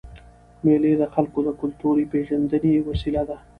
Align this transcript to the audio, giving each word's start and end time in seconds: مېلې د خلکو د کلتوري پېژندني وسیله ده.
مېلې 0.63 0.93
د 0.97 1.03
خلکو 1.13 1.39
د 1.47 1.49
کلتوري 1.61 2.05
پېژندني 2.11 2.73
وسیله 2.89 3.21
ده. 3.29 3.37